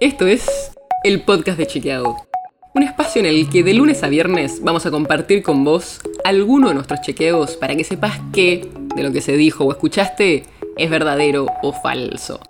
Esto 0.00 0.26
es 0.26 0.72
el 1.04 1.22
podcast 1.22 1.56
de 1.56 1.68
Chequeado. 1.68 2.16
Un 2.74 2.82
espacio 2.82 3.20
en 3.20 3.26
el 3.26 3.48
que 3.48 3.62
de 3.62 3.74
lunes 3.74 4.02
a 4.02 4.08
viernes 4.08 4.58
vamos 4.60 4.84
a 4.86 4.90
compartir 4.90 5.44
con 5.44 5.62
vos 5.62 6.00
alguno 6.24 6.68
de 6.68 6.74
nuestros 6.74 7.00
chequeos 7.02 7.56
para 7.56 7.76
que 7.76 7.84
sepas 7.84 8.18
qué 8.32 8.68
de 8.96 9.02
lo 9.04 9.12
que 9.12 9.20
se 9.20 9.36
dijo 9.36 9.64
o 9.64 9.70
escuchaste 9.70 10.42
es 10.76 10.90
verdadero 10.90 11.46
o 11.62 11.72
falso. 11.72 12.40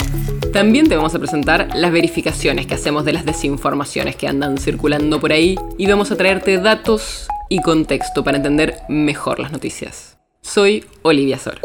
También 0.55 0.89
te 0.89 0.97
vamos 0.97 1.15
a 1.15 1.19
presentar 1.19 1.69
las 1.75 1.93
verificaciones 1.93 2.67
que 2.67 2.75
hacemos 2.75 3.05
de 3.05 3.13
las 3.13 3.27
desinformaciones 3.27 4.17
que 4.17 4.27
andan 4.27 4.57
circulando 4.57 5.21
por 5.21 5.33
ahí 5.33 5.55
y 5.77 5.87
vamos 5.87 6.11
a 6.11 6.17
traerte 6.17 6.57
datos 6.57 7.29
y 7.51 7.61
contexto 7.61 8.25
para 8.25 8.39
entender 8.39 8.79
mejor 8.89 9.39
las 9.39 9.53
noticias. 9.53 10.17
Soy 10.41 10.87
Olivia 11.03 11.39
Sor. 11.39 11.61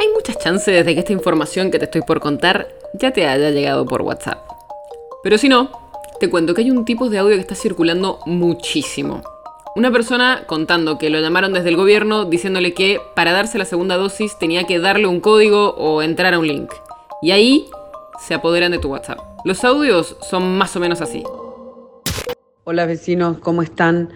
Hay 0.00 0.08
muchas 0.14 0.38
chances 0.38 0.86
de 0.86 0.94
que 0.94 1.00
esta 1.00 1.12
información 1.12 1.70
que 1.70 1.78
te 1.78 1.84
estoy 1.84 2.00
por 2.00 2.20
contar 2.20 2.68
ya 2.94 3.10
te 3.10 3.26
haya 3.26 3.50
llegado 3.50 3.84
por 3.84 4.00
WhatsApp. 4.00 4.51
Pero 5.22 5.38
si 5.38 5.48
no, 5.48 5.70
te 6.18 6.28
cuento 6.28 6.52
que 6.52 6.62
hay 6.62 6.70
un 6.72 6.84
tipo 6.84 7.08
de 7.08 7.18
audio 7.18 7.36
que 7.36 7.42
está 7.42 7.54
circulando 7.54 8.18
muchísimo. 8.26 9.22
Una 9.76 9.92
persona 9.92 10.42
contando 10.48 10.98
que 10.98 11.10
lo 11.10 11.20
llamaron 11.20 11.52
desde 11.52 11.68
el 11.68 11.76
gobierno 11.76 12.24
diciéndole 12.24 12.74
que 12.74 13.00
para 13.14 13.30
darse 13.30 13.56
la 13.56 13.64
segunda 13.64 13.96
dosis 13.96 14.36
tenía 14.36 14.64
que 14.64 14.80
darle 14.80 15.06
un 15.06 15.20
código 15.20 15.74
o 15.76 16.02
entrar 16.02 16.34
a 16.34 16.40
un 16.40 16.48
link. 16.48 16.72
Y 17.22 17.30
ahí 17.30 17.70
se 18.18 18.34
apoderan 18.34 18.72
de 18.72 18.80
tu 18.80 18.88
WhatsApp. 18.88 19.20
Los 19.44 19.62
audios 19.62 20.16
son 20.28 20.58
más 20.58 20.74
o 20.74 20.80
menos 20.80 21.00
así. 21.00 21.22
Hola 22.64 22.84
vecinos, 22.86 23.38
¿cómo 23.38 23.62
están? 23.62 24.10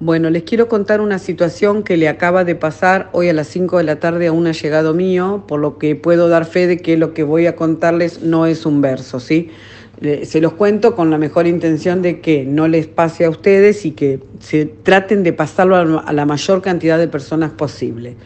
Bueno, 0.00 0.30
les 0.30 0.42
quiero 0.42 0.68
contar 0.68 1.02
una 1.02 1.18
situación 1.18 1.82
que 1.82 1.98
le 1.98 2.08
acaba 2.08 2.44
de 2.44 2.54
pasar 2.54 3.10
hoy 3.12 3.28
a 3.28 3.34
las 3.34 3.46
5 3.48 3.78
de 3.78 3.84
la 3.84 4.00
tarde 4.00 4.26
a 4.26 4.32
un 4.32 4.46
allegado 4.46 4.94
mío, 4.94 5.44
por 5.46 5.60
lo 5.60 5.78
que 5.78 5.96
puedo 5.96 6.30
dar 6.30 6.46
fe 6.46 6.66
de 6.66 6.78
que 6.78 6.96
lo 6.96 7.12
que 7.12 7.24
voy 7.24 7.46
a 7.46 7.56
contarles 7.56 8.22
no 8.22 8.46
es 8.46 8.64
un 8.64 8.80
verso, 8.80 9.20
¿sí? 9.20 9.50
Se 10.00 10.40
los 10.42 10.52
cuento 10.52 10.94
con 10.94 11.10
la 11.10 11.16
mejor 11.16 11.46
intención 11.46 12.02
de 12.02 12.20
que 12.20 12.44
no 12.44 12.68
les 12.68 12.86
pase 12.86 13.24
a 13.24 13.30
ustedes 13.30 13.86
y 13.86 13.92
que 13.92 14.20
se 14.40 14.66
traten 14.66 15.22
de 15.22 15.32
pasarlo 15.32 16.02
a 16.04 16.12
la 16.12 16.26
mayor 16.26 16.60
cantidad 16.60 16.98
de 16.98 17.08
personas 17.08 17.50
posible. 17.52 18.16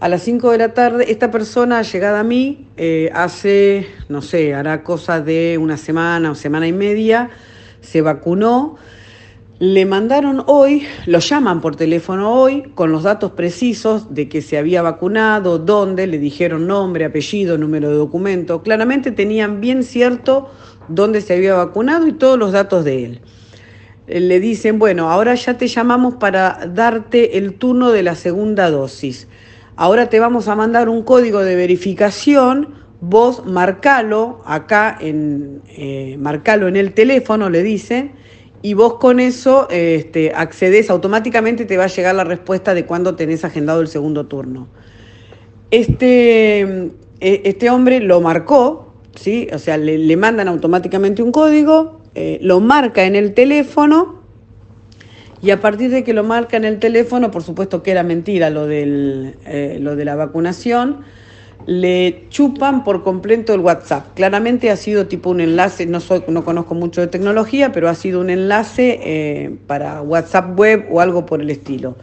A 0.00 0.08
las 0.08 0.22
5 0.22 0.52
de 0.52 0.58
la 0.58 0.74
tarde, 0.74 1.10
esta 1.10 1.30
persona 1.30 1.82
llegada 1.82 2.20
a 2.20 2.24
mí 2.24 2.66
eh, 2.76 3.10
hace, 3.14 3.88
no 4.08 4.22
sé, 4.22 4.54
hará 4.54 4.84
cosa 4.84 5.20
de 5.20 5.58
una 5.58 5.76
semana 5.76 6.30
o 6.30 6.34
semana 6.36 6.68
y 6.68 6.72
media, 6.72 7.30
se 7.80 8.00
vacunó 8.00 8.76
le 9.60 9.86
mandaron 9.86 10.44
hoy, 10.46 10.86
lo 11.06 11.18
llaman 11.18 11.60
por 11.60 11.74
teléfono 11.74 12.32
hoy, 12.32 12.70
con 12.76 12.92
los 12.92 13.02
datos 13.02 13.32
precisos 13.32 14.14
de 14.14 14.28
que 14.28 14.40
se 14.40 14.56
había 14.56 14.82
vacunado, 14.82 15.58
dónde, 15.58 16.06
le 16.06 16.18
dijeron 16.18 16.68
nombre, 16.68 17.04
apellido, 17.04 17.58
número 17.58 17.88
de 17.88 17.96
documento. 17.96 18.62
Claramente 18.62 19.10
tenían 19.10 19.60
bien 19.60 19.82
cierto 19.82 20.48
dónde 20.86 21.20
se 21.22 21.34
había 21.34 21.54
vacunado 21.54 22.06
y 22.06 22.12
todos 22.12 22.38
los 22.38 22.52
datos 22.52 22.84
de 22.84 23.04
él. 23.04 23.20
Eh, 24.06 24.20
le 24.20 24.38
dicen, 24.38 24.78
bueno, 24.78 25.10
ahora 25.10 25.34
ya 25.34 25.58
te 25.58 25.66
llamamos 25.66 26.14
para 26.14 26.68
darte 26.72 27.36
el 27.36 27.54
turno 27.54 27.90
de 27.90 28.04
la 28.04 28.14
segunda 28.14 28.70
dosis. 28.70 29.26
Ahora 29.74 30.08
te 30.08 30.20
vamos 30.20 30.46
a 30.46 30.54
mandar 30.54 30.88
un 30.88 31.02
código 31.02 31.40
de 31.40 31.56
verificación, 31.56 32.74
vos 33.00 33.44
marcalo 33.44 34.40
acá, 34.46 34.96
en, 35.00 35.62
eh, 35.68 36.16
marcalo 36.20 36.68
en 36.68 36.76
el 36.76 36.94
teléfono, 36.94 37.50
le 37.50 37.64
dicen 37.64 38.12
y 38.62 38.74
vos 38.74 38.94
con 38.94 39.20
eso 39.20 39.68
este, 39.70 40.32
accedes 40.34 40.90
automáticamente 40.90 41.64
te 41.64 41.76
va 41.76 41.84
a 41.84 41.88
llegar 41.88 42.14
la 42.14 42.24
respuesta 42.24 42.74
de 42.74 42.84
cuándo 42.86 43.14
tenés 43.14 43.44
agendado 43.44 43.80
el 43.80 43.88
segundo 43.88 44.26
turno. 44.26 44.68
Este, 45.70 46.60
e, 47.20 47.42
este 47.44 47.70
hombre 47.70 48.00
lo 48.00 48.20
marcó, 48.20 48.92
¿sí? 49.14 49.48
o 49.52 49.58
sea, 49.58 49.76
le, 49.76 50.16
mandan 50.16 50.48
automáticamente 50.48 51.22
un 51.22 51.30
código, 51.30 52.00
eh, 52.14 52.38
lo 52.42 52.60
marca 52.60 53.04
en 53.04 53.14
el 53.14 53.34
teléfono 53.34 54.18
y 55.40 55.50
a 55.50 55.60
partir 55.60 55.90
de 55.90 56.02
que 56.02 56.12
lo 56.12 56.24
marca 56.24 56.56
en 56.56 56.64
el 56.64 56.80
teléfono, 56.80 57.30
por 57.30 57.44
supuesto 57.44 57.82
que 57.82 57.92
era 57.92 58.02
mentira 58.02 58.50
lo, 58.50 58.66
del, 58.66 59.36
eh, 59.46 59.78
lo 59.80 59.94
de 59.94 60.04
la 60.04 60.16
vacunación, 60.16 61.02
le 61.68 62.24
chupan 62.30 62.82
por 62.82 63.02
completo 63.02 63.52
el 63.52 63.60
WhatsApp. 63.60 64.14
Claramente 64.14 64.70
ha 64.70 64.76
sido 64.76 65.06
tipo 65.06 65.28
un 65.28 65.42
enlace, 65.42 65.84
no, 65.84 66.00
soy, 66.00 66.24
no 66.26 66.42
conozco 66.42 66.74
mucho 66.74 67.02
de 67.02 67.08
tecnología, 67.08 67.72
pero 67.72 67.90
ha 67.90 67.94
sido 67.94 68.22
un 68.22 68.30
enlace 68.30 68.98
eh, 69.02 69.54
para 69.66 70.00
WhatsApp 70.00 70.58
web 70.58 70.86
o 70.90 71.02
algo 71.02 71.26
por 71.26 71.42
el 71.42 71.50
estilo. 71.50 71.96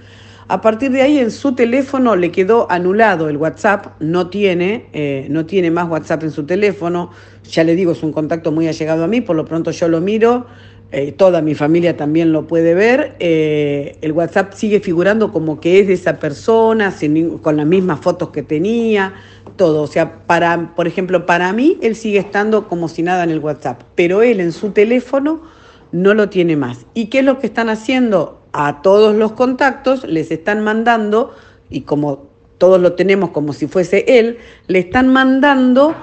A 0.48 0.62
partir 0.62 0.92
de 0.92 1.02
ahí 1.02 1.18
en 1.18 1.32
su 1.32 1.56
teléfono 1.56 2.16
le 2.16 2.32
quedó 2.32 2.72
anulado 2.72 3.28
el 3.28 3.38
WhatsApp, 3.38 4.00
no 4.00 4.30
tiene, 4.30 4.86
eh, 4.94 5.26
no 5.32 5.48
tiene 5.48 5.72
más 5.72 5.90
WhatsApp 5.90 6.22
en 6.22 6.32
su 6.32 6.46
teléfono, 6.46 7.10
ya 7.50 7.64
le 7.64 7.74
digo, 7.74 7.94
es 7.94 8.04
un 8.04 8.14
contacto 8.14 8.52
muy 8.52 8.68
allegado 8.68 9.04
a 9.04 9.08
mí, 9.08 9.22
por 9.22 9.36
lo 9.36 9.46
pronto 9.46 9.72
yo 9.72 9.88
lo 9.88 10.00
miro, 10.00 10.46
eh, 10.92 11.12
toda 11.12 11.42
mi 11.42 11.56
familia 11.56 11.98
también 11.98 12.32
lo 12.32 12.46
puede 12.46 12.76
ver, 12.76 13.16
el 13.18 14.12
WhatsApp 14.12 14.54
sigue 14.54 14.80
figurando 14.80 15.32
como 15.32 15.60
que 15.60 15.80
es 15.80 15.88
de 15.88 15.94
esa 15.94 16.20
persona, 16.20 16.94
con 17.42 17.58
las 17.58 17.66
mismas 17.66 18.00
fotos 18.02 18.30
que 18.30 18.44
tenía, 18.44 19.16
todo. 19.56 19.82
O 19.82 19.88
sea, 19.88 20.26
para, 20.26 20.76
por 20.76 20.88
ejemplo, 20.88 21.26
para 21.26 21.52
mí 21.54 21.78
él 21.82 21.96
sigue 21.96 22.20
estando 22.20 22.68
como 22.68 22.88
si 22.88 23.04
nada 23.04 23.24
en 23.24 23.30
el 23.30 23.40
WhatsApp, 23.40 23.82
pero 23.96 24.22
él 24.22 24.40
en 24.40 24.52
su 24.52 24.72
teléfono 24.72 25.42
no 25.92 26.14
lo 26.14 26.30
tiene 26.30 26.56
más. 26.56 26.86
¿Y 26.94 27.08
qué 27.08 27.20
es 27.20 27.26
lo 27.26 27.40
que 27.40 27.48
están 27.48 27.70
haciendo? 27.70 28.42
A 28.52 28.82
todos 28.82 29.16
los 29.16 29.34
contactos 29.34 30.04
les 30.06 30.32
están 30.32 30.64
mandando, 30.64 31.34
y 31.70 31.82
como 31.82 32.28
todos 32.58 32.80
lo 32.80 32.94
tenemos 32.94 33.32
como 33.32 33.54
si 33.54 33.68
fuese 33.68 34.06
él, 34.08 34.38
le 34.68 34.80
están 34.80 35.12
mandando 35.12 35.96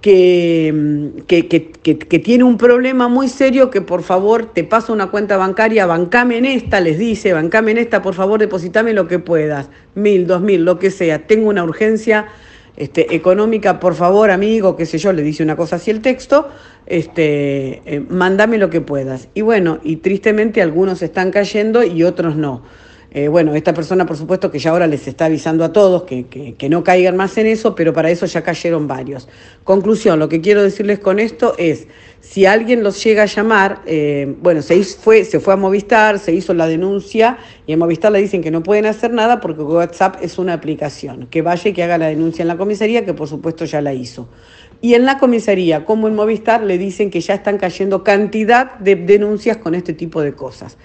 que, 0.00 1.10
que, 1.26 1.48
que, 1.48 1.98
que, 1.98 2.18
tiene 2.18 2.44
un 2.44 2.58
problema 2.58 3.08
muy 3.08 3.28
serio, 3.28 3.70
que 3.70 3.80
por 3.80 4.02
favor 4.02 4.52
te 4.52 4.62
paso 4.62 4.92
una 4.92 5.10
cuenta 5.10 5.36
bancaria, 5.36 5.84
bancame 5.86 6.38
en 6.38 6.44
esta, 6.44 6.80
les 6.80 6.98
dice, 6.98 7.32
bancame 7.32 7.72
en 7.72 7.78
esta, 7.78 8.02
por 8.02 8.14
favor 8.14 8.38
depositame 8.38 8.92
lo 8.92 9.08
que 9.08 9.18
puedas, 9.18 9.68
mil, 9.94 10.26
dos 10.26 10.42
mil, 10.42 10.64
lo 10.64 10.78
que 10.78 10.90
sea, 10.90 11.26
tengo 11.26 11.48
una 11.48 11.64
urgencia 11.64 12.26
este, 12.76 13.14
económica, 13.14 13.80
por 13.80 13.94
favor, 13.94 14.30
amigo, 14.30 14.76
qué 14.76 14.86
sé 14.86 14.98
yo, 14.98 15.12
le 15.12 15.22
dice 15.22 15.42
una 15.42 15.56
cosa 15.56 15.76
así 15.76 15.90
el 15.90 16.02
texto, 16.02 16.48
este, 16.86 17.82
eh, 17.86 18.04
mándame 18.08 18.58
lo 18.58 18.70
que 18.70 18.80
puedas. 18.80 19.28
Y 19.34 19.40
bueno, 19.40 19.78
y 19.82 19.96
tristemente 19.96 20.60
algunos 20.62 21.02
están 21.02 21.30
cayendo 21.30 21.82
y 21.82 22.04
otros 22.04 22.36
no. 22.36 22.62
Eh, 23.16 23.28
bueno, 23.28 23.54
esta 23.54 23.72
persona, 23.72 24.04
por 24.04 24.18
supuesto, 24.18 24.50
que 24.50 24.58
ya 24.58 24.72
ahora 24.72 24.86
les 24.86 25.08
está 25.08 25.24
avisando 25.24 25.64
a 25.64 25.72
todos 25.72 26.02
que, 26.02 26.26
que, 26.26 26.68
no 26.68 26.84
caigan 26.84 27.16
más 27.16 27.38
en 27.38 27.46
eso, 27.46 27.74
pero 27.74 27.94
para 27.94 28.10
eso 28.10 28.26
ya 28.26 28.42
cayeron 28.42 28.86
varios. 28.86 29.26
Conclusión, 29.64 30.18
lo 30.18 30.28
que 30.28 30.42
quiero 30.42 30.62
decirles 30.62 30.98
con 30.98 31.18
esto 31.18 31.54
es, 31.56 31.86
si 32.20 32.44
alguien 32.44 32.82
los 32.82 33.02
llega 33.02 33.22
a 33.22 33.24
llamar, 33.24 33.80
eh, 33.86 34.36
bueno, 34.42 34.60
se 34.60 34.84
fue, 34.84 35.24
se 35.24 35.40
fue 35.40 35.54
a 35.54 35.56
Movistar, 35.56 36.18
se 36.18 36.34
hizo 36.34 36.52
la 36.52 36.66
denuncia 36.66 37.38
y 37.66 37.72
en 37.72 37.78
Movistar 37.78 38.12
le 38.12 38.20
dicen 38.20 38.42
que 38.42 38.50
no 38.50 38.62
pueden 38.62 38.84
hacer 38.84 39.14
nada 39.14 39.40
porque 39.40 39.62
WhatsApp 39.62 40.16
es 40.20 40.38
una 40.38 40.52
aplicación, 40.52 41.26
que 41.30 41.40
vaya 41.40 41.70
y 41.70 41.72
que 41.72 41.82
haga 41.82 41.96
la 41.96 42.08
denuncia 42.08 42.42
en 42.42 42.48
la 42.48 42.58
comisaría, 42.58 43.06
que 43.06 43.14
por 43.14 43.28
supuesto 43.28 43.64
ya 43.64 43.80
la 43.80 43.94
hizo. 43.94 44.28
Y 44.82 44.92
en 44.92 45.06
la 45.06 45.16
comisaría, 45.16 45.86
como 45.86 46.06
en 46.06 46.14
Movistar, 46.14 46.62
le 46.62 46.76
dicen 46.76 47.08
que 47.08 47.22
ya 47.22 47.32
están 47.32 47.56
cayendo 47.56 48.04
cantidad 48.04 48.74
de 48.74 48.94
denuncias 48.94 49.56
con 49.56 49.74
este 49.74 49.94
tipo 49.94 50.20
de 50.20 50.34
cosas. 50.34 50.76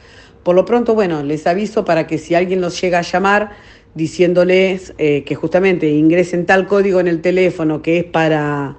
Por 0.43 0.55
lo 0.55 0.65
pronto, 0.65 0.95
bueno, 0.95 1.21
les 1.21 1.45
aviso 1.45 1.85
para 1.85 2.07
que 2.07 2.17
si 2.17 2.33
alguien 2.33 2.61
los 2.61 2.81
llega 2.81 2.99
a 2.99 3.03
llamar 3.03 3.51
diciéndoles 3.93 4.93
eh, 4.97 5.23
que 5.23 5.35
justamente 5.35 5.89
ingresen 5.89 6.45
tal 6.45 6.65
código 6.65 6.99
en 6.99 7.07
el 7.07 7.21
teléfono 7.21 7.81
que 7.81 7.99
es 7.99 8.03
para, 8.05 8.77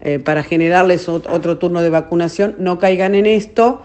eh, 0.00 0.18
para 0.18 0.42
generarles 0.42 1.08
otro 1.08 1.58
turno 1.58 1.82
de 1.82 1.90
vacunación, 1.90 2.56
no 2.58 2.80
caigan 2.80 3.14
en 3.14 3.26
esto 3.26 3.82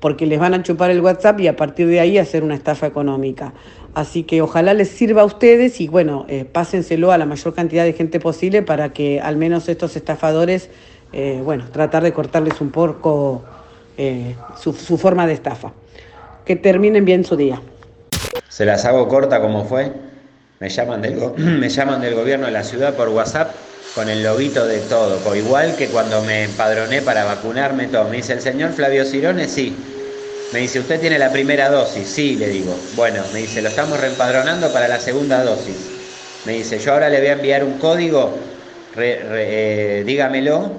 porque 0.00 0.26
les 0.26 0.40
van 0.40 0.54
a 0.54 0.62
chupar 0.64 0.90
el 0.90 1.00
WhatsApp 1.00 1.38
y 1.38 1.46
a 1.46 1.54
partir 1.54 1.86
de 1.86 2.00
ahí 2.00 2.18
hacer 2.18 2.42
una 2.42 2.56
estafa 2.56 2.88
económica. 2.88 3.54
Así 3.94 4.24
que 4.24 4.42
ojalá 4.42 4.74
les 4.74 4.88
sirva 4.88 5.22
a 5.22 5.24
ustedes 5.24 5.80
y 5.80 5.86
bueno, 5.86 6.26
eh, 6.28 6.44
pásenselo 6.44 7.12
a 7.12 7.18
la 7.18 7.26
mayor 7.26 7.54
cantidad 7.54 7.84
de 7.84 7.92
gente 7.92 8.18
posible 8.18 8.62
para 8.62 8.92
que 8.92 9.20
al 9.20 9.36
menos 9.36 9.68
estos 9.68 9.94
estafadores, 9.94 10.70
bueno, 11.44 11.66
tratar 11.70 12.02
de 12.02 12.14
cortarles 12.14 12.62
un 12.62 12.70
poco 12.70 13.44
su 14.56 14.96
forma 14.96 15.26
de 15.26 15.34
estafa 15.34 15.74
que 16.44 16.56
terminen 16.56 17.04
bien 17.04 17.24
su 17.24 17.36
día. 17.36 17.60
Se 18.48 18.64
las 18.64 18.84
hago 18.84 19.08
corta 19.08 19.40
como 19.40 19.64
fue. 19.64 19.92
Me 20.60 20.68
llaman 20.68 21.02
del, 21.02 21.18
me 21.36 21.68
llaman 21.68 22.00
del 22.00 22.14
gobierno 22.14 22.46
de 22.46 22.52
la 22.52 22.64
ciudad 22.64 22.94
por 22.94 23.08
WhatsApp 23.08 23.54
con 23.94 24.08
el 24.08 24.22
lobito 24.22 24.66
de 24.66 24.78
todo. 24.80 25.34
Igual 25.34 25.76
que 25.76 25.88
cuando 25.88 26.22
me 26.22 26.44
empadroné 26.44 27.02
para 27.02 27.24
vacunarme 27.24 27.86
todo. 27.88 28.08
Me 28.08 28.16
dice, 28.16 28.34
¿el 28.34 28.40
señor 28.40 28.72
Flavio 28.72 29.04
Cirone? 29.04 29.48
Sí. 29.48 29.74
Me 30.52 30.60
dice, 30.60 30.80
¿usted 30.80 31.00
tiene 31.00 31.18
la 31.18 31.32
primera 31.32 31.70
dosis? 31.70 32.06
Sí, 32.08 32.36
le 32.36 32.48
digo. 32.48 32.76
Bueno, 32.94 33.22
me 33.32 33.40
dice, 33.40 33.62
lo 33.62 33.68
estamos 33.68 33.98
reempadronando 34.00 34.72
para 34.72 34.86
la 34.86 35.00
segunda 35.00 35.42
dosis. 35.44 35.90
Me 36.44 36.52
dice, 36.52 36.78
yo 36.78 36.92
ahora 36.92 37.08
le 37.08 37.18
voy 37.18 37.28
a 37.28 37.32
enviar 37.32 37.64
un 37.64 37.78
código, 37.78 38.36
eh, 38.96 40.02
dígamelo 40.04 40.72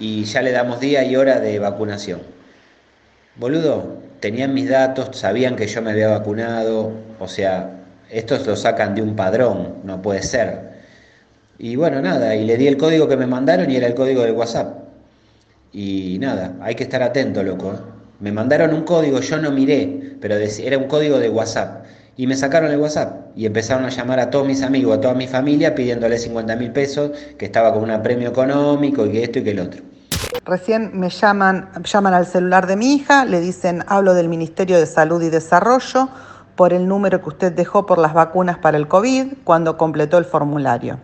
y 0.00 0.24
ya 0.24 0.42
le 0.42 0.52
damos 0.52 0.80
día 0.80 1.04
y 1.04 1.16
hora 1.16 1.40
de 1.40 1.58
vacunación. 1.58 2.22
Boludo, 3.36 3.97
tenían 4.20 4.54
mis 4.54 4.68
datos, 4.68 5.16
sabían 5.16 5.56
que 5.56 5.66
yo 5.66 5.82
me 5.82 5.92
había 5.92 6.08
vacunado, 6.08 6.92
o 7.18 7.28
sea, 7.28 7.70
estos 8.10 8.46
lo 8.46 8.56
sacan 8.56 8.94
de 8.94 9.02
un 9.02 9.16
padrón, 9.16 9.76
no 9.84 10.00
puede 10.02 10.22
ser. 10.22 10.68
Y 11.58 11.76
bueno, 11.76 12.00
nada, 12.00 12.34
y 12.36 12.44
le 12.44 12.56
di 12.56 12.68
el 12.68 12.76
código 12.76 13.08
que 13.08 13.16
me 13.16 13.26
mandaron 13.26 13.70
y 13.70 13.76
era 13.76 13.86
el 13.86 13.94
código 13.94 14.22
del 14.22 14.32
WhatsApp. 14.32 14.78
Y 15.72 16.18
nada, 16.20 16.56
hay 16.60 16.74
que 16.74 16.84
estar 16.84 17.02
atento, 17.02 17.42
loco. 17.42 17.74
Me 18.20 18.32
mandaron 18.32 18.74
un 18.74 18.82
código, 18.82 19.20
yo 19.20 19.38
no 19.38 19.50
miré, 19.50 20.16
pero 20.20 20.36
era 20.36 20.78
un 20.78 20.84
código 20.84 21.18
de 21.18 21.28
WhatsApp. 21.28 21.84
Y 22.16 22.26
me 22.26 22.34
sacaron 22.36 22.72
el 22.72 22.78
WhatsApp 22.78 23.28
y 23.36 23.46
empezaron 23.46 23.84
a 23.84 23.90
llamar 23.90 24.18
a 24.18 24.30
todos 24.30 24.46
mis 24.46 24.62
amigos, 24.62 24.98
a 24.98 25.00
toda 25.00 25.14
mi 25.14 25.28
familia, 25.28 25.74
pidiéndole 25.74 26.18
50 26.18 26.56
mil 26.56 26.72
pesos, 26.72 27.12
que 27.38 27.44
estaba 27.46 27.72
con 27.72 27.88
un 27.88 28.02
premio 28.02 28.28
económico 28.30 29.06
y 29.06 29.12
que 29.12 29.22
esto 29.22 29.38
y 29.38 29.44
que 29.44 29.50
el 29.52 29.60
otro. 29.60 29.87
Recién 30.44 30.98
me 30.98 31.10
llaman, 31.10 31.70
llaman 31.84 32.14
al 32.14 32.26
celular 32.26 32.66
de 32.66 32.76
mi 32.76 32.94
hija, 32.94 33.24
le 33.24 33.40
dicen, 33.40 33.84
hablo 33.86 34.14
del 34.14 34.28
Ministerio 34.28 34.78
de 34.78 34.86
Salud 34.86 35.22
y 35.22 35.30
Desarrollo 35.30 36.08
por 36.54 36.72
el 36.72 36.88
número 36.88 37.22
que 37.22 37.28
usted 37.28 37.52
dejó 37.52 37.86
por 37.86 37.98
las 37.98 38.14
vacunas 38.14 38.58
para 38.58 38.76
el 38.76 38.88
COVID 38.88 39.34
cuando 39.44 39.76
completó 39.76 40.18
el 40.18 40.24
formulario. 40.24 40.98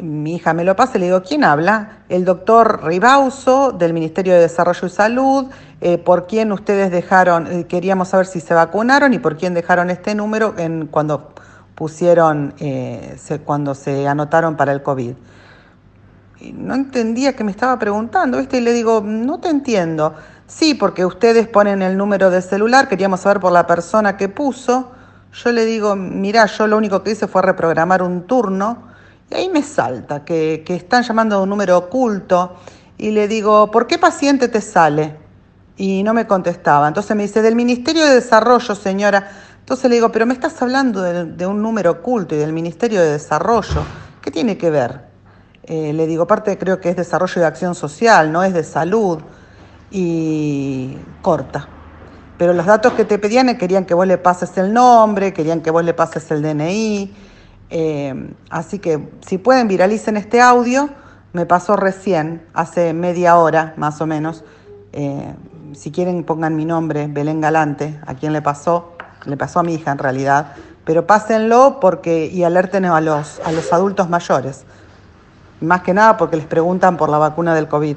Mi 0.00 0.36
hija 0.36 0.54
me 0.54 0.64
lo 0.64 0.74
pasa 0.74 0.96
y 0.96 1.00
le 1.00 1.06
digo, 1.06 1.22
¿quién 1.22 1.44
habla? 1.44 1.98
El 2.08 2.24
doctor 2.24 2.84
Ribauso 2.84 3.72
del 3.72 3.92
Ministerio 3.92 4.34
de 4.34 4.40
Desarrollo 4.40 4.86
y 4.86 4.90
Salud, 4.90 5.46
eh, 5.80 5.98
por 5.98 6.26
quién 6.26 6.50
ustedes 6.52 6.90
dejaron, 6.90 7.46
eh, 7.46 7.66
queríamos 7.66 8.08
saber 8.08 8.26
si 8.26 8.40
se 8.40 8.54
vacunaron 8.54 9.12
y 9.12 9.18
por 9.18 9.36
quién 9.36 9.54
dejaron 9.54 9.90
este 9.90 10.14
número 10.14 10.54
en, 10.56 10.86
cuando 10.86 11.32
pusieron, 11.74 12.54
eh, 12.58 13.16
cuando 13.44 13.74
se 13.74 14.08
anotaron 14.08 14.56
para 14.56 14.72
el 14.72 14.82
COVID. 14.82 15.14
No 16.52 16.74
entendía 16.74 17.34
que 17.34 17.44
me 17.44 17.50
estaba 17.50 17.78
preguntando, 17.78 18.38
¿viste? 18.38 18.58
Y 18.58 18.60
le 18.60 18.72
digo, 18.72 19.02
no 19.04 19.40
te 19.40 19.48
entiendo. 19.48 20.14
Sí, 20.46 20.74
porque 20.74 21.06
ustedes 21.06 21.48
ponen 21.48 21.82
el 21.82 21.96
número 21.96 22.30
de 22.30 22.42
celular, 22.42 22.88
queríamos 22.88 23.20
saber 23.20 23.40
por 23.40 23.52
la 23.52 23.66
persona 23.66 24.16
que 24.16 24.28
puso. 24.28 24.92
Yo 25.32 25.52
le 25.52 25.64
digo, 25.64 25.96
mira, 25.96 26.46
yo 26.46 26.66
lo 26.66 26.76
único 26.76 27.02
que 27.02 27.12
hice 27.12 27.26
fue 27.26 27.42
reprogramar 27.42 28.02
un 28.02 28.26
turno 28.26 28.94
y 29.30 29.34
ahí 29.34 29.48
me 29.48 29.62
salta 29.62 30.24
que, 30.24 30.62
que 30.66 30.74
están 30.76 31.02
llamando 31.02 31.36
a 31.36 31.42
un 31.42 31.48
número 31.48 31.78
oculto 31.78 32.56
y 32.98 33.10
le 33.10 33.26
digo, 33.26 33.70
¿por 33.70 33.86
qué 33.86 33.98
paciente 33.98 34.48
te 34.48 34.60
sale? 34.60 35.16
Y 35.76 36.02
no 36.04 36.14
me 36.14 36.26
contestaba. 36.26 36.86
Entonces 36.86 37.16
me 37.16 37.24
dice, 37.24 37.42
del 37.42 37.56
Ministerio 37.56 38.04
de 38.04 38.14
Desarrollo, 38.14 38.74
señora. 38.74 39.30
Entonces 39.58 39.88
le 39.88 39.96
digo, 39.96 40.12
pero 40.12 40.26
me 40.26 40.34
estás 40.34 40.60
hablando 40.62 41.00
de, 41.00 41.46
un 41.46 41.62
número 41.62 41.90
oculto 41.90 42.34
y 42.34 42.38
del 42.38 42.52
Ministerio 42.52 43.00
de 43.00 43.12
Desarrollo. 43.12 43.82
¿Qué 44.20 44.30
tiene 44.30 44.56
que 44.58 44.70
ver? 44.70 45.13
Eh, 45.66 45.92
le 45.92 46.06
digo, 46.06 46.26
parte 46.26 46.58
creo 46.58 46.80
que 46.80 46.90
es 46.90 46.96
desarrollo 46.96 47.40
de 47.40 47.46
acción 47.46 47.74
social, 47.74 48.30
no 48.30 48.42
es 48.42 48.52
de 48.52 48.64
salud 48.64 49.18
y 49.90 50.96
corta. 51.22 51.68
Pero 52.36 52.52
los 52.52 52.66
datos 52.66 52.92
que 52.94 53.04
te 53.04 53.18
pedían 53.18 53.56
querían 53.56 53.86
que 53.86 53.94
vos 53.94 54.06
le 54.06 54.18
pases 54.18 54.56
el 54.58 54.72
nombre, 54.72 55.32
querían 55.32 55.60
que 55.60 55.70
vos 55.70 55.84
le 55.84 55.94
pases 55.94 56.30
el 56.30 56.42
DNI. 56.42 57.14
Eh, 57.70 58.34
así 58.50 58.78
que 58.78 59.08
si 59.26 59.38
pueden 59.38 59.68
viralicen 59.68 60.16
este 60.16 60.40
audio, 60.40 60.90
me 61.32 61.46
pasó 61.46 61.76
recién, 61.76 62.46
hace 62.52 62.92
media 62.92 63.36
hora 63.36 63.74
más 63.76 64.00
o 64.00 64.06
menos. 64.06 64.44
Eh, 64.92 65.34
si 65.72 65.90
quieren 65.90 66.24
pongan 66.24 66.56
mi 66.56 66.64
nombre, 66.64 67.08
Belén 67.08 67.40
Galante, 67.40 67.98
a 68.06 68.14
quien 68.14 68.32
le 68.32 68.42
pasó, 68.42 68.92
le 69.24 69.36
pasó 69.36 69.60
a 69.60 69.62
mi 69.62 69.74
hija 69.74 69.92
en 69.92 69.98
realidad, 69.98 70.52
pero 70.84 71.06
pásenlo 71.06 71.78
porque 71.80 72.26
y 72.26 72.44
alerten 72.44 72.84
a 72.84 73.00
los, 73.00 73.40
a 73.44 73.52
los 73.52 73.72
adultos 73.72 74.08
mayores. 74.08 74.64
Más 75.64 75.82
que 75.82 75.94
nada 75.94 76.18
porque 76.18 76.36
les 76.36 76.44
preguntan 76.44 76.98
por 76.98 77.08
la 77.08 77.16
vacuna 77.16 77.54
del 77.54 77.68
COVID. 77.68 77.96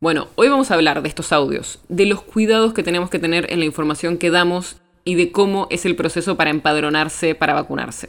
Bueno, 0.00 0.28
hoy 0.36 0.48
vamos 0.48 0.70
a 0.70 0.74
hablar 0.74 1.02
de 1.02 1.08
estos 1.08 1.32
audios, 1.32 1.80
de 1.88 2.06
los 2.06 2.22
cuidados 2.22 2.74
que 2.74 2.84
tenemos 2.84 3.10
que 3.10 3.18
tener 3.18 3.52
en 3.52 3.58
la 3.58 3.64
información 3.64 4.18
que 4.18 4.30
damos 4.30 4.76
y 5.04 5.16
de 5.16 5.32
cómo 5.32 5.66
es 5.70 5.84
el 5.84 5.96
proceso 5.96 6.36
para 6.36 6.50
empadronarse 6.50 7.34
para 7.34 7.54
vacunarse. 7.54 8.08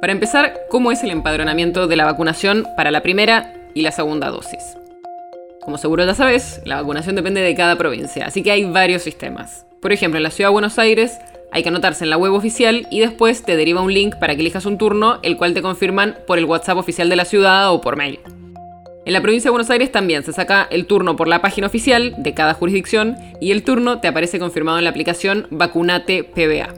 Para 0.00 0.12
empezar, 0.12 0.60
¿cómo 0.70 0.92
es 0.92 1.02
el 1.02 1.10
empadronamiento 1.10 1.86
de 1.86 1.96
la 1.96 2.06
vacunación 2.06 2.66
para 2.76 2.90
la 2.90 3.02
primera 3.02 3.52
y 3.74 3.82
la 3.82 3.92
segunda 3.92 4.30
dosis? 4.30 4.62
Como 5.62 5.76
seguro 5.78 6.04
ya 6.04 6.14
sabes, 6.14 6.62
la 6.64 6.76
vacunación 6.76 7.16
depende 7.16 7.42
de 7.42 7.54
cada 7.54 7.76
provincia, 7.76 8.26
así 8.26 8.42
que 8.42 8.50
hay 8.50 8.64
varios 8.64 9.02
sistemas. 9.02 9.66
Por 9.80 9.92
ejemplo, 9.92 10.18
en 10.18 10.22
la 10.22 10.30
ciudad 10.30 10.48
de 10.48 10.54
Buenos 10.54 10.78
Aires 10.78 11.18
hay 11.54 11.62
que 11.62 11.68
anotarse 11.68 12.02
en 12.02 12.10
la 12.10 12.16
web 12.16 12.32
oficial 12.32 12.88
y 12.90 12.98
después 12.98 13.44
te 13.44 13.56
deriva 13.56 13.80
un 13.80 13.94
link 13.94 14.16
para 14.16 14.34
que 14.34 14.40
elijas 14.40 14.66
un 14.66 14.76
turno, 14.76 15.20
el 15.22 15.36
cual 15.36 15.54
te 15.54 15.62
confirman 15.62 16.18
por 16.26 16.38
el 16.38 16.46
WhatsApp 16.46 16.78
oficial 16.78 17.08
de 17.08 17.14
la 17.14 17.24
ciudad 17.24 17.72
o 17.72 17.80
por 17.80 17.96
mail. 17.96 18.18
En 19.06 19.12
la 19.12 19.22
provincia 19.22 19.48
de 19.48 19.52
Buenos 19.52 19.70
Aires 19.70 19.92
también 19.92 20.24
se 20.24 20.32
saca 20.32 20.66
el 20.68 20.86
turno 20.86 21.14
por 21.14 21.28
la 21.28 21.42
página 21.42 21.68
oficial 21.68 22.16
de 22.18 22.34
cada 22.34 22.54
jurisdicción 22.54 23.16
y 23.40 23.52
el 23.52 23.62
turno 23.62 24.00
te 24.00 24.08
aparece 24.08 24.40
confirmado 24.40 24.78
en 24.78 24.84
la 24.84 24.90
aplicación 24.90 25.46
Vacunate 25.50 26.24
PBA. 26.24 26.74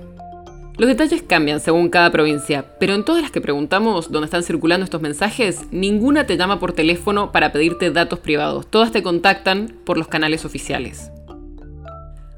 Los 0.76 0.88
detalles 0.88 1.22
cambian 1.22 1.60
según 1.60 1.88
cada 1.88 2.10
provincia, 2.10 2.66
pero 2.78 2.92
en 2.92 3.02
todas 3.02 3.22
las 3.22 3.30
que 3.30 3.40
preguntamos 3.40 4.12
donde 4.12 4.26
están 4.26 4.42
circulando 4.42 4.84
estos 4.84 5.00
mensajes, 5.00 5.62
ninguna 5.70 6.26
te 6.26 6.36
llama 6.36 6.60
por 6.60 6.74
teléfono 6.74 7.32
para 7.32 7.50
pedirte 7.50 7.90
datos 7.90 8.18
privados, 8.18 8.66
todas 8.70 8.92
te 8.92 9.02
contactan 9.02 9.74
por 9.86 9.96
los 9.96 10.08
canales 10.08 10.44
oficiales. 10.44 11.10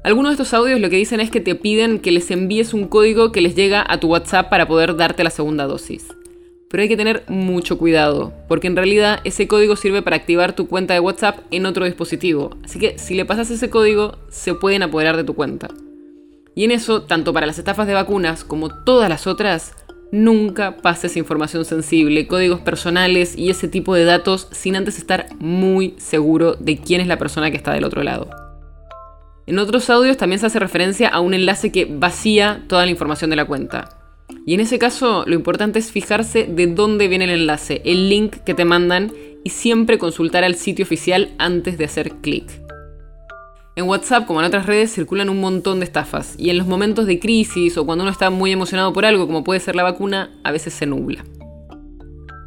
Algunos 0.03 0.31
de 0.31 0.33
estos 0.41 0.53
audios 0.53 0.79
lo 0.79 0.89
que 0.89 0.95
dicen 0.95 1.19
es 1.19 1.29
que 1.31 1.41
te 1.41 1.55
piden 1.55 1.99
que 1.99 2.11
les 2.11 2.31
envíes 2.31 2.73
un 2.73 2.87
código 2.87 3.31
que 3.31 3.41
les 3.41 3.55
llega 3.55 3.85
a 3.87 3.99
tu 3.99 4.07
WhatsApp 4.07 4.49
para 4.49 4.67
poder 4.67 4.95
darte 4.95 5.23
la 5.23 5.29
segunda 5.29 5.65
dosis 5.65 6.07
pero 6.69 6.83
hay 6.83 6.89
que 6.89 6.97
tener 6.97 7.23
mucho 7.27 7.77
cuidado, 7.77 8.31
porque 8.47 8.67
en 8.67 8.75
realidad 8.75 9.19
ese 9.23 9.47
código 9.47 9.75
sirve 9.75 10.01
para 10.01 10.15
activar 10.15 10.53
tu 10.53 10.67
cuenta 10.67 10.93
de 10.93 10.99
WhatsApp 10.99 11.39
en 11.51 11.65
otro 11.65 11.85
dispositivo, 11.85 12.57
así 12.63 12.79
que 12.79 12.97
si 12.99 13.15
le 13.15 13.25
pasas 13.25 13.49
ese 13.49 13.69
código, 13.69 14.17
se 14.29 14.53
pueden 14.53 14.83
apoderar 14.83 15.17
de 15.17 15.23
tu 15.23 15.33
cuenta. 15.33 15.69
Y 16.55 16.65
en 16.65 16.71
eso, 16.71 17.03
tanto 17.03 17.33
para 17.33 17.47
las 17.47 17.57
estafas 17.57 17.87
de 17.87 17.93
vacunas 17.93 18.43
como 18.43 18.69
todas 18.69 19.09
las 19.09 19.25
otras, 19.25 19.73
nunca 20.11 20.77
pases 20.77 21.17
información 21.17 21.65
sensible, 21.65 22.27
códigos 22.27 22.59
personales 22.59 23.35
y 23.37 23.49
ese 23.49 23.67
tipo 23.67 23.95
de 23.95 24.05
datos 24.05 24.47
sin 24.51 24.75
antes 24.75 24.97
estar 24.97 25.27
muy 25.39 25.95
seguro 25.97 26.53
de 26.53 26.77
quién 26.77 27.01
es 27.01 27.07
la 27.07 27.17
persona 27.17 27.49
que 27.49 27.57
está 27.57 27.73
del 27.73 27.85
otro 27.85 28.03
lado. 28.03 28.48
En 29.49 29.57
otros 29.57 29.89
audios 29.89 30.15
también 30.15 30.37
se 30.39 30.45
hace 30.45 30.59
referencia 30.59 31.07
a 31.07 31.21
un 31.21 31.33
enlace 31.33 31.71
que 31.71 31.85
vacía 31.85 32.65
toda 32.67 32.85
la 32.85 32.91
información 32.91 33.31
de 33.31 33.35
la 33.35 33.45
cuenta. 33.45 33.89
Y 34.45 34.53
en 34.53 34.59
ese 34.59 34.77
caso 34.77 35.23
lo 35.25 35.33
importante 35.33 35.79
es 35.79 35.91
fijarse 35.91 36.43
de 36.43 36.67
dónde 36.67 37.07
viene 37.07 37.23
el 37.23 37.31
enlace, 37.31 37.81
el 37.83 38.09
link 38.09 38.35
que 38.45 38.53
te 38.53 38.63
mandan 38.63 39.11
y 39.43 39.49
siempre 39.49 39.97
consultar 39.97 40.43
al 40.43 40.53
sitio 40.53 40.85
oficial 40.85 41.33
antes 41.39 41.79
de 41.79 41.85
hacer 41.85 42.11
clic. 42.21 42.61
En 43.75 43.87
WhatsApp, 43.87 44.27
como 44.27 44.39
en 44.39 44.45
otras 44.45 44.67
redes, 44.67 44.93
circulan 44.93 45.31
un 45.31 45.41
montón 45.41 45.79
de 45.79 45.85
estafas 45.85 46.35
y 46.37 46.51
en 46.51 46.59
los 46.59 46.67
momentos 46.67 47.07
de 47.07 47.19
crisis 47.19 47.75
o 47.79 47.87
cuando 47.87 48.03
uno 48.03 48.11
está 48.11 48.29
muy 48.29 48.51
emocionado 48.51 48.93
por 48.93 49.03
algo, 49.03 49.25
como 49.25 49.43
puede 49.43 49.61
ser 49.61 49.75
la 49.75 49.81
vacuna, 49.81 50.29
a 50.43 50.51
veces 50.51 50.75
se 50.75 50.85
nubla. 50.85 51.25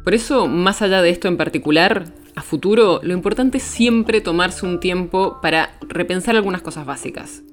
Por 0.05 0.13
eso, 0.13 0.47
más 0.47 0.81
allá 0.81 1.01
de 1.01 1.09
esto 1.09 1.27
en 1.27 1.35
particular, 1.35 2.05
a 2.35 2.41
futuro, 2.41 2.99
lo 3.03 3.13
importante 3.13 3.57
es 3.57 3.63
siempre 3.63 4.21
tomarse 4.21 4.65
un 4.65 4.79
tiempo 4.79 5.39
para 5.41 5.77
repensar 5.87 6.35
algunas 6.35 6.61
cosas 6.61 6.85
básicas. 6.85 7.43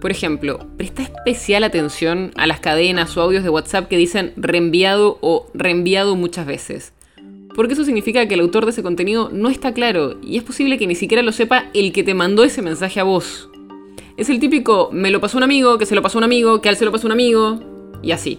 Por 0.00 0.10
ejemplo, 0.10 0.58
presta 0.76 1.02
especial 1.02 1.64
atención 1.64 2.30
a 2.36 2.46
las 2.46 2.60
cadenas 2.60 3.16
o 3.16 3.22
audios 3.22 3.42
de 3.42 3.50
WhatsApp 3.50 3.88
que 3.88 3.96
dicen 3.96 4.32
reenviado 4.36 5.18
o 5.20 5.46
reenviado 5.54 6.14
muchas 6.16 6.46
veces. 6.46 6.92
Porque 7.54 7.72
eso 7.72 7.84
significa 7.84 8.26
que 8.28 8.34
el 8.34 8.40
autor 8.40 8.66
de 8.66 8.72
ese 8.72 8.82
contenido 8.82 9.30
no 9.32 9.48
está 9.48 9.72
claro 9.72 10.18
y 10.22 10.36
es 10.36 10.42
posible 10.42 10.76
que 10.76 10.86
ni 10.86 10.94
siquiera 10.94 11.22
lo 11.22 11.32
sepa 11.32 11.70
el 11.72 11.92
que 11.92 12.04
te 12.04 12.14
mandó 12.14 12.44
ese 12.44 12.60
mensaje 12.60 13.00
a 13.00 13.04
vos. 13.04 13.48
Es 14.16 14.28
el 14.28 14.38
típico 14.38 14.90
me 14.92 15.10
lo 15.10 15.20
pasó 15.20 15.38
un 15.38 15.44
amigo, 15.44 15.78
que 15.78 15.86
se 15.86 15.94
lo 15.94 16.02
pasó 16.02 16.18
un 16.18 16.24
amigo, 16.24 16.60
que 16.60 16.68
a 16.68 16.72
él 16.72 16.76
se 16.76 16.84
lo 16.84 16.92
pasó 16.92 17.06
un 17.06 17.12
amigo, 17.12 17.60
y 18.02 18.12
así. 18.12 18.38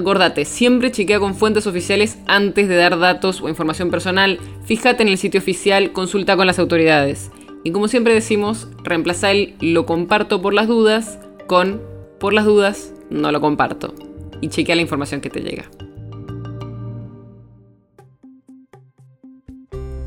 Acordate, 0.00 0.46
siempre 0.46 0.90
chequea 0.90 1.20
con 1.20 1.34
fuentes 1.34 1.66
oficiales 1.66 2.16
antes 2.26 2.68
de 2.68 2.76
dar 2.76 2.98
datos 2.98 3.42
o 3.42 3.50
información 3.50 3.90
personal, 3.90 4.38
fíjate 4.64 5.02
en 5.02 5.10
el 5.10 5.18
sitio 5.18 5.40
oficial, 5.40 5.92
consulta 5.92 6.38
con 6.38 6.46
las 6.46 6.58
autoridades. 6.58 7.30
Y 7.64 7.72
como 7.72 7.86
siempre 7.86 8.14
decimos, 8.14 8.68
reemplaza 8.82 9.30
el 9.30 9.56
lo 9.60 9.84
comparto 9.84 10.40
por 10.40 10.54
las 10.54 10.68
dudas 10.68 11.18
con 11.46 11.82
por 12.18 12.32
las 12.32 12.46
dudas 12.46 12.94
no 13.10 13.30
lo 13.30 13.42
comparto. 13.42 13.94
Y 14.40 14.48
chequea 14.48 14.74
la 14.74 14.82
información 14.82 15.20
que 15.20 15.28
te 15.28 15.40
llega. 15.40 15.70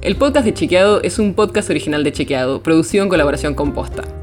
El 0.01 0.15
podcast 0.15 0.45
de 0.45 0.55
Chequeado 0.55 1.03
es 1.03 1.19
un 1.19 1.35
podcast 1.35 1.69
original 1.69 2.03
de 2.03 2.13
Chequeado, 2.13 2.63
producido 2.63 3.03
en 3.03 3.09
colaboración 3.09 3.53
con 3.53 3.73
Posta. 3.73 4.22